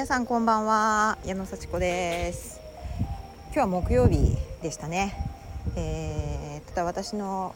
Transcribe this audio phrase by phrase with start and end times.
[0.00, 1.18] 皆さんこんばんは。
[1.26, 2.58] 矢野幸子です。
[3.48, 5.12] 今日は木曜日でしたね、
[5.76, 7.54] えー、ただ私の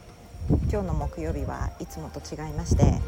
[0.71, 3.01] 今日の木曜日はいつもと違いまして、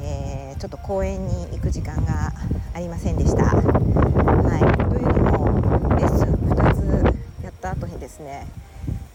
[0.00, 2.32] えー、ちょっと公園に行く時間が
[2.74, 3.44] ありませんでした。
[3.44, 4.88] はい。
[4.90, 8.48] というのもレッスン2つやった後にですね、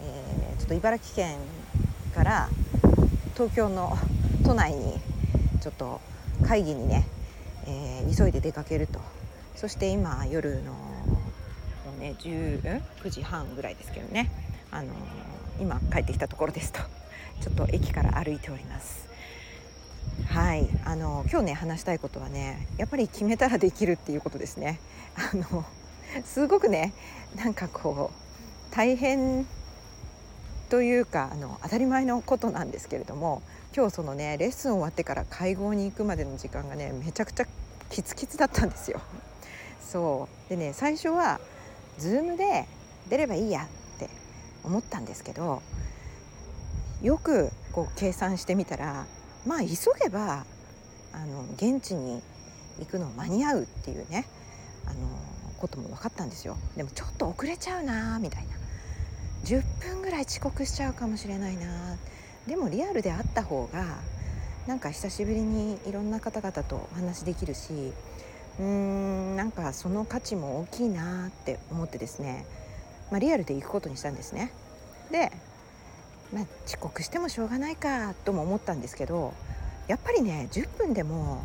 [0.00, 1.36] えー、ちょっと茨城県
[2.14, 2.48] から
[3.34, 3.98] 東京の
[4.46, 4.98] 都内に
[5.60, 6.00] ちょっと
[6.48, 7.06] 会議にね、
[7.66, 8.98] えー、急いで出かけると
[9.56, 10.72] そして今夜の
[11.98, 14.30] ね19時半ぐらいですけどね、
[14.70, 14.92] あの
[15.60, 16.80] 今帰ってきたところですと
[17.40, 19.02] ちょっと駅から歩いております。
[20.26, 24.80] はいあの今日ね話したいことはねやっぱり決めたらできるっていうことですね。
[25.16, 25.64] あの
[26.24, 26.92] すごくね
[27.36, 29.46] なんかこう大変
[30.68, 33.42] というかあの当たり前のことなんですけれども
[33.76, 37.46] 今日そのねレッスン終わってから会合に行くまでの時間がねめちゃくちゃ
[37.90, 39.00] キツキツだったんですよ。
[39.90, 40.50] そう。
[40.50, 41.40] でね最初は
[41.98, 42.66] Zoom で
[43.08, 44.08] 出ればいいやって
[44.64, 45.62] 思ったんですけど
[47.02, 49.06] よくこう計算してみたら
[49.46, 49.66] まあ急
[50.02, 50.44] げば
[51.12, 52.22] あの現地に
[52.78, 54.24] 行くの間に合うっていうね
[54.86, 54.96] あの
[55.58, 56.56] ことも分かったんですよ。
[56.76, 58.52] でもちょっと遅れちゃうなみたいな。
[59.44, 61.96] 10分ぐらい遅刻しちゃうかもしれないな。
[62.46, 63.98] でもリアルで会った方が
[64.66, 67.92] なんか久しぶりにいろんな方々とお話できるし
[68.58, 72.44] うーんなんかその価値も大きいなって思ってですね、
[73.10, 74.52] まあ、リアルで行くことにしたんですね。
[75.10, 75.30] で、
[76.32, 79.34] まあ、遅刻してもしょうがないかとも思ったんですけど
[79.88, 81.42] やっぱりね10分でも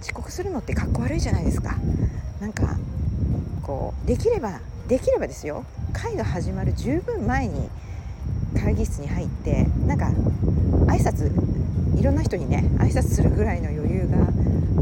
[0.00, 1.76] 遅刻するのってかっこ悪いじゃないですか。
[2.40, 2.76] なんか
[3.62, 7.68] こうできればできればですよ会が始まる十分前に
[8.58, 10.06] 会議室に入ってなんか
[10.86, 11.30] 挨拶
[11.98, 14.16] いろんな人にね挨拶するぐらいの余裕が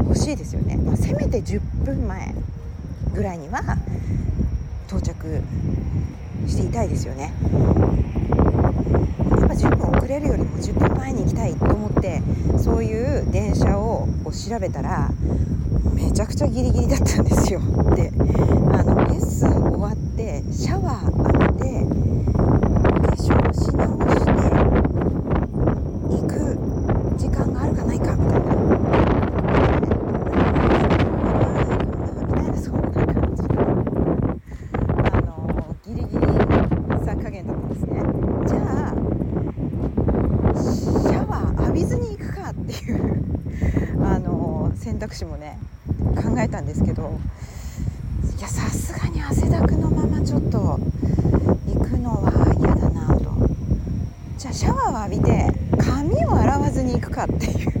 [0.07, 2.33] 欲しいですよね、まあ、せめて10分前
[3.13, 3.61] ぐらいには
[4.87, 5.41] 到着
[6.47, 7.33] していたいですよね。
[9.29, 12.21] やっぱ10分遅れるよりも10分前に行きたいと思って
[12.57, 15.11] そういう電車をこう調べたら
[15.93, 17.59] めちゃくちゃギリギリだったんですよ。
[17.95, 18.11] で
[18.71, 21.85] あのレッスン終わってシャワー浴びて
[23.01, 24.31] 化粧し直して
[26.15, 26.55] 行く
[27.17, 28.47] 時間があるかないかみたいな
[45.25, 45.57] もね
[46.15, 47.19] 考えたんですけど
[48.37, 50.79] いやさすがに汗だくのままちょっと行
[51.81, 53.31] くのは嫌だなと。
[54.37, 57.73] じゃあシャワーを浴びて髪を洗わずに行くかっていう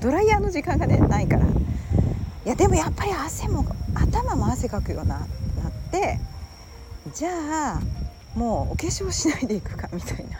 [0.00, 1.46] ドライヤーの時間がねないから。
[1.46, 1.48] い
[2.44, 3.64] やでもやっぱり汗も
[3.94, 5.26] 頭も汗かくようななっ
[5.90, 6.18] て
[7.14, 7.80] じゃあ
[8.34, 10.38] もうお化粧しないでいくかみたいな。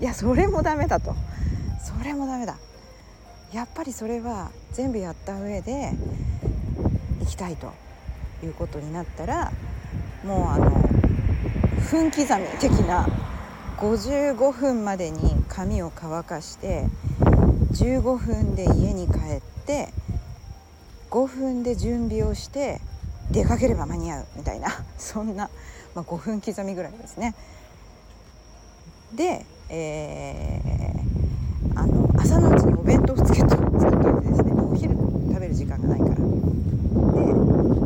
[0.00, 1.14] いやそれもダメだと。
[1.82, 2.56] それもダメだ。
[3.54, 5.92] やっぱりそれは全部やった上で
[7.20, 7.72] 行きたいと
[8.42, 9.52] いうことになったら
[10.24, 10.70] もうあの
[11.88, 13.06] 分刻み的な
[13.78, 16.86] 55分までに髪を乾かして
[17.74, 19.90] 15分で家に帰って
[21.10, 22.80] 5分で準備をして
[23.30, 25.48] 出かければ間に合うみたいな そんな、
[25.94, 27.36] まあ、5分刻みぐらいですね。
[29.14, 30.73] で、えー、
[32.34, 36.16] 朝のうちにお弁当をつけと作っといてですねお昼食べる時間がないからで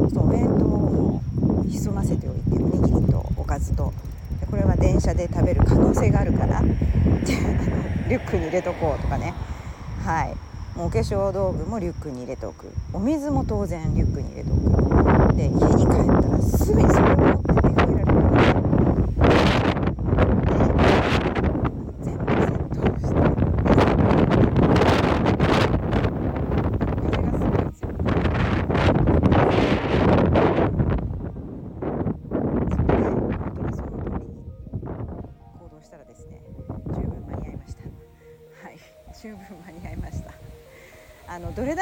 [0.09, 1.21] そのお弁当を
[1.69, 3.93] 潜ませておいておにぎりとおかずと
[4.41, 9.35] でこれは電車で食べる可能性があるからリュックに入れとこうとかね
[10.03, 10.35] はい
[10.79, 14.55] もうお化粧道具もリュックに入れておくお水も当然リュックに入れてお
[15.29, 17.78] くで家に帰ったらすぐにそれを持って出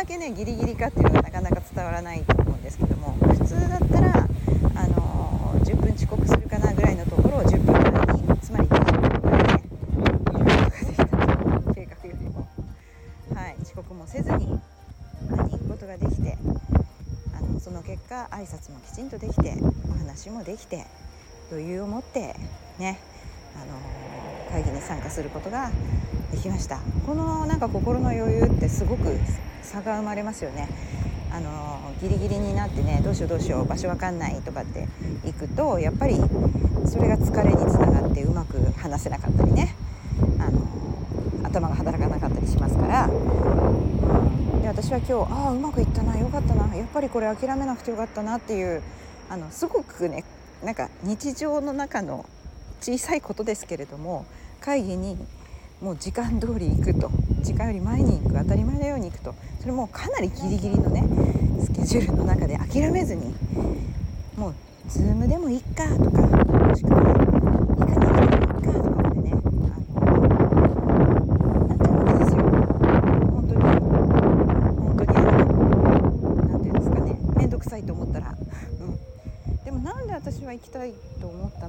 [0.06, 4.28] だけねギリギリかっていうのはなかなか伝わらないと思うんですけども普通だったら
[4.76, 7.82] あの10分遅刻するかなぐらいのところを10分前
[8.14, 12.48] につまり20分ぐらいね入れることができたと計画よりも
[13.34, 14.60] はい遅刻もせずに
[15.28, 16.38] 間に行くことができて
[17.36, 19.54] あのその結果挨拶もきちんとできて
[19.92, 20.86] お話もできて
[21.50, 22.36] 余裕を持って
[22.78, 23.00] ね
[23.56, 25.72] あの会議に参加することが
[26.32, 26.78] できました。
[27.06, 29.18] このなんか心の余裕ってすごく
[29.62, 30.68] 差が生まれますよね。
[31.30, 34.88] あのギリギリになってねどうしようどうしよう場所わかんないとかって
[35.24, 36.16] 行くとやっぱり
[36.86, 39.74] それが疲れにつながってうまく話せなかったりね
[40.38, 40.60] あの
[41.44, 48.82] 頭が働かなかったりしますから、うん、で私は今日ああうまくいったなよかったなやっぱりこれ諦めなくてよかったなっていう
[49.28, 50.24] あのすごくね
[50.64, 52.24] なんか日常の中の
[52.80, 54.26] 小さいことですけれども
[54.60, 55.18] 会議に
[55.80, 57.10] もう時間通り行くと。
[57.42, 59.34] 時間より前に行く当たり前のように行くと。
[59.60, 61.02] それもかなりギリギリのね
[61.60, 63.34] スケジュールの中で諦めずに
[64.36, 64.54] もう
[64.88, 70.14] Zoom でもいっかとかもしくは行かなくてもいいかとかでねあの
[71.66, 75.50] なっちゃうわけですよ本当に本当にあの
[76.46, 81.66] 何て言うんですかね面倒くさいと思ったらうんでもなんで私は行きたいと思った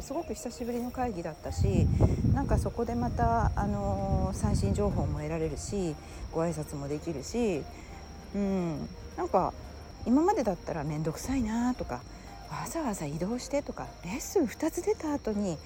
[0.00, 1.86] すごく久しぶりの会議だったし
[2.32, 5.94] なんかそこでまた、あのー、最新情報も得られるし
[6.32, 7.62] ご挨拶もできるし、
[8.34, 9.52] うん、なんか
[10.06, 12.00] 今までだったら面倒くさいなとか
[12.50, 15.58] わざわざ移動してとかレッスン2つ出た後に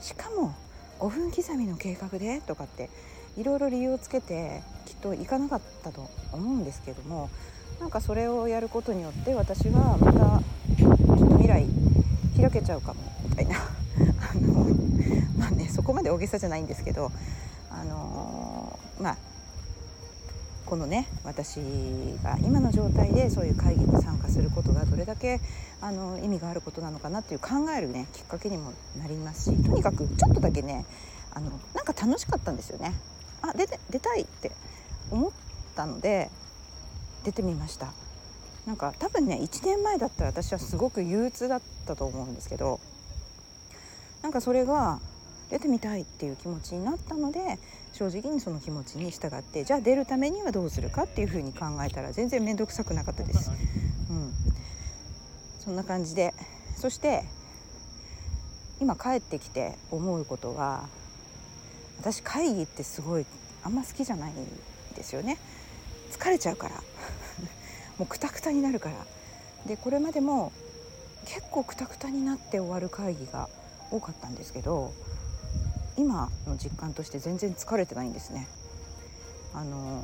[0.00, 0.54] しかも
[0.98, 2.90] 5分刻みの計画でとかって
[3.36, 7.30] いろいろ理由をつけてきっと行かなかったと思うんですけども
[7.80, 10.42] なんかそれをやることによって私はまた
[10.76, 11.66] きっと未来
[12.36, 13.21] 開けちゃうかも。
[13.44, 13.56] たいな
[14.30, 14.66] あの
[15.38, 17.12] まあねそこまで大げさじゃないんですけど
[17.70, 19.16] あのまあ
[20.66, 21.56] このね私
[22.22, 25.40] が今の状態でそういう会議に参加することがどれだけ
[25.80, 30.86] あの意味があることなのかなっていう考えるねきっかけにもなりますしとにかくちょっとだけね
[31.34, 32.94] あのなんか楽しかったんですよね。
[33.42, 34.52] あ出て出たいって
[35.10, 35.30] 思っ
[35.74, 36.30] たので
[37.24, 37.92] 出てみました。
[38.66, 42.80] なんか多分ね1年前だったら私はすごく憂鬱だったと思うんですけど
[44.22, 45.00] なんかそれが
[45.50, 47.58] 出てみたいっていう気持ちになったので
[47.92, 53.50] 正直にその気持ちに従ってじゃあ出るためにはどうするかっていうふうに考えたら全然面倒くさくなかったです。
[54.08, 54.32] うん、
[55.60, 56.32] そんな感じで。
[56.76, 57.24] そして
[58.80, 60.88] 今帰ってきて思うことは
[62.00, 63.26] 私会議ってすごい
[63.62, 64.34] あんま好きじゃないん
[64.96, 65.38] ですよね。
[66.10, 66.76] 疲れちゃうから。
[67.98, 68.96] もうクタクタになるから。
[69.66, 70.50] でこれまでも
[71.26, 73.48] 結構クタクタになって終わる会議が
[73.92, 74.92] 多かったんですけど
[75.98, 78.48] 今の実感として全然疲れてないんですね。
[79.54, 80.02] あの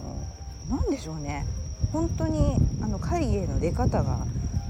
[0.71, 1.47] 何でしょうね。
[1.93, 4.19] 本当にあの会議への出方が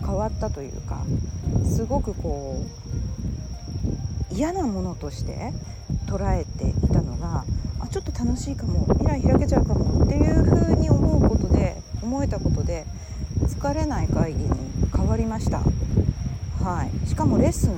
[0.06, 1.02] 変わったというか
[1.64, 2.64] すごくこ
[4.30, 5.52] う嫌なものとして
[6.06, 7.44] 捉えていたのが
[7.80, 12.86] あちょっと楽しいかも未来開けちゃうかもっていうふうに思うことで思えたことで
[13.42, 14.50] 疲れない会議に
[14.94, 15.62] 変わりました。
[16.62, 17.08] はい。
[17.08, 17.74] しかもレッスン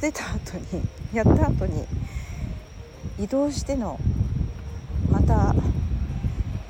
[0.00, 0.82] 出た後に
[1.12, 1.84] やった後に
[3.18, 3.98] 移動しての
[5.10, 5.54] また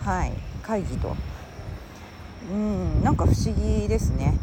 [0.04, 0.32] はい
[0.62, 1.16] 会議と。
[2.50, 4.38] うんなんか不思議ですね。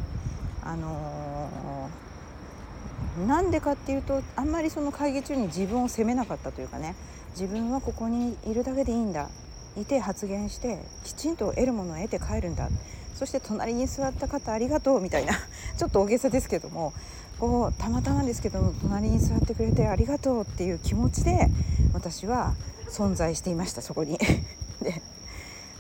[0.62, 6.96] あのー、なんでかっていうとあんまりその会議中に自分を責めなかったというかね。
[7.32, 9.30] 自分はここにいるだけでいいんだ。
[9.76, 12.70] いて発言してきちんと得るものを得て帰るんだ。
[13.16, 15.34] そして隣に座った方ありがとうみたいな
[15.78, 16.94] ちょっと大げさですけども。
[17.40, 21.48] こうたまたまですけど隣に座ってくれてありがとうっていう気持ちで
[21.94, 22.54] 私は
[22.90, 24.18] 存在していましたそこに。
[24.82, 25.02] で、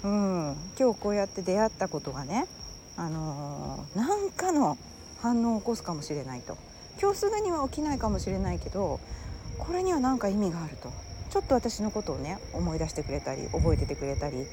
[0.03, 2.48] うん、今日こうやって出会ったことがね、
[2.98, 4.77] あのー、なんかの
[5.22, 6.57] 反応を起こすかもしれないと。
[7.01, 9.00] 今日すぐには起きないかもしれないけど
[9.57, 10.89] これには何か意味があると。
[11.33, 14.45] ちょっと私のことをね思い出してくれたり覚えててくれたり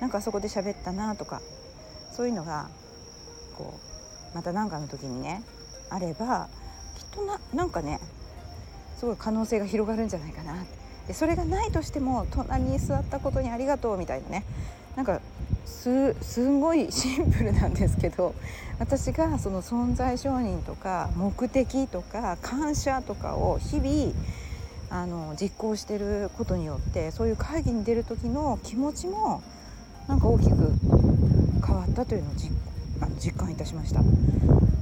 [0.00, 1.42] なんかそこで喋ったなとか
[2.12, 2.70] そういうのが
[3.58, 3.78] こ
[4.32, 5.42] うまた何かの時にね
[5.90, 6.48] あれば
[6.96, 8.00] きっとななんかね
[8.96, 10.64] すごい可能性が広がるんじゃないかな。
[11.06, 14.44] でそれがないとしても隣に座ったことにありがとうみたいなね。
[14.96, 15.20] なんか
[15.64, 18.34] すすごいシンプルなんですけど
[18.78, 24.12] 私がその存在承認とか目的とか感謝とかを日々
[24.90, 29.42] あの実行してることによってそういう会議に出る時の気持ちも
[30.06, 30.72] なんか大きく
[31.66, 32.52] 変わったというのを実
[33.00, 34.00] あの実感いたしました。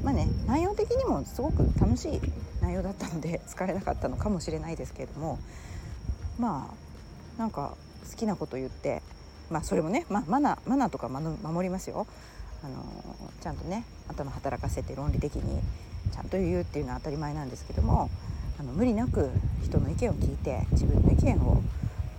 [0.02, 2.20] まあね内容的にもすごく楽しい
[2.60, 5.38] 内容だったので疲れなかったのかもしれないですけれども
[6.38, 6.70] ま
[7.38, 7.74] あなんか
[8.10, 9.02] 好きなこと言って
[9.50, 12.06] まあそれもね、まあ、マナーマナーとか守りますよ。
[12.64, 12.84] あの
[13.40, 15.60] ちゃんとね頭働かせて論理的に
[16.12, 18.08] ちゃんと言うっていうのは当たり前なんですけども
[18.60, 19.30] あの無理なく
[19.64, 21.60] 人の意見を聞いて自分の意見を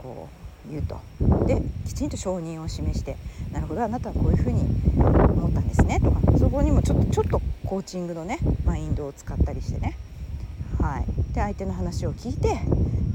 [0.02, 0.28] こ
[0.68, 1.00] う言うと。
[1.46, 3.18] できちんと承認を示して
[3.52, 4.62] なるほどあなたはこういうふうに
[4.96, 7.42] 思ったんですねとかそこにもちょっとちょっと
[7.74, 9.98] コーチングのねマインドを使ったりしてね。
[10.80, 11.06] はい。
[11.34, 12.60] で相手の話を聞いて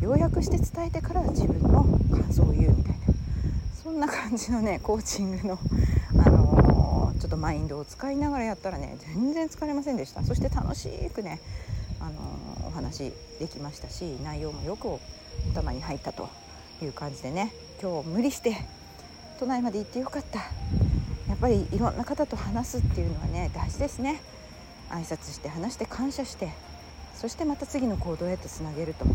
[0.01, 2.99] 要約して伝えてから自分の感想を言うみたいな。
[3.81, 5.61] そんな感じのねコーチングの、
[6.25, 10.25] あののちょっとマインドを使いながらやったらね全然疲れませんでした。
[10.25, 11.39] そして楽しくね
[12.01, 14.89] あのお話できましたし内容もよく
[15.53, 16.29] 頭に入ったと
[16.83, 18.57] いう感じでね今日無理して
[19.39, 20.41] 都内まで行ってよかった。
[21.29, 24.21] やっぱりいろんな方と話すっていうのはね大事ですね。
[24.91, 26.51] 挨拶して話して感謝して
[27.15, 29.15] そしてまた次の行動へとつなげると、うん、い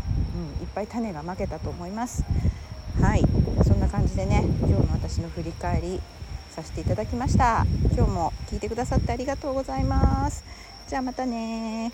[0.74, 2.22] ぱい種がまけたと思います。
[3.00, 3.24] はい。
[3.66, 6.00] そんな感じでね今日の私の振り返り
[6.50, 7.64] させていただきました。
[7.94, 10.44] 今日も聞いてくださってありがとうございます。
[10.86, 11.92] じゃあまたね